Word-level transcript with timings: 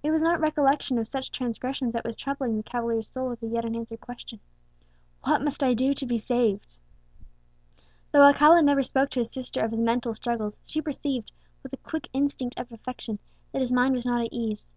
It 0.00 0.12
was 0.12 0.22
not 0.22 0.38
recollection 0.38 0.96
of 0.96 1.08
such 1.08 1.32
transgressions 1.32 1.92
that 1.92 2.04
was 2.04 2.14
troubling 2.14 2.56
the 2.56 2.62
cavalier's 2.62 3.08
soul 3.08 3.28
with 3.28 3.40
the 3.40 3.48
yet 3.48 3.64
unanswered 3.64 4.00
question, 4.00 4.38
"What 5.24 5.42
must 5.42 5.60
I 5.60 5.74
do 5.74 5.92
to 5.92 6.06
be 6.06 6.18
saved?" 6.18 6.76
Though 8.12 8.22
Alcala 8.22 8.62
never 8.62 8.84
spoke 8.84 9.10
to 9.10 9.18
his 9.18 9.32
sister 9.32 9.60
of 9.62 9.72
his 9.72 9.80
mental 9.80 10.14
struggles, 10.14 10.56
she 10.66 10.80
perceived, 10.80 11.32
with 11.64 11.72
the 11.72 11.78
quick 11.78 12.06
instinct 12.12 12.60
of 12.60 12.70
affection, 12.70 13.18
that 13.50 13.60
his 13.60 13.72
mind 13.72 13.94
was 13.94 14.06
not 14.06 14.24
at 14.24 14.32
ease. 14.32 14.68